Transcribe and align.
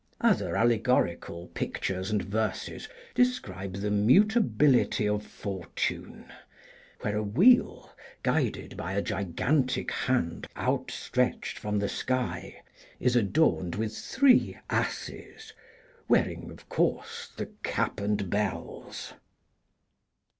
Other 0.21 0.57
allegorical 0.57 1.45
pictures 1.49 2.09
and 2.09 2.23
verses 2.23 2.89
describe 3.13 3.73
the 3.73 3.91
mutability 3.91 5.07
of 5.07 5.23
fortune, 5.23 6.25
where 7.01 7.15
a 7.17 7.21
wheel, 7.21 7.93
guided 8.23 8.75
by 8.75 8.93
a 8.93 9.03
gigantic 9.03 9.91
hand 9.91 10.47
outstretched 10.57 11.59
from 11.59 11.77
the 11.77 11.87
sky, 11.87 12.63
is 12.99 13.15
adorned 13.15 13.75
with 13.75 13.95
three 13.95 14.57
asses, 14.71 15.53
wearing 16.07 16.49
of 16.49 16.67
course 16.67 17.29
the 17.37 17.51
cap 17.61 17.99
and 17.99 18.27
bells. 18.27 19.13